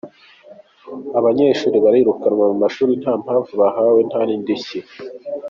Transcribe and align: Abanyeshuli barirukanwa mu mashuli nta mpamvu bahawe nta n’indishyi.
Abanyeshuli 1.19 1.77
barirukanwa 1.85 2.45
mu 2.51 2.57
mashuli 2.63 2.93
nta 3.01 3.13
mpamvu 3.23 3.51
bahawe 3.61 3.99
nta 4.09 4.21
n’indishyi. 4.27 4.79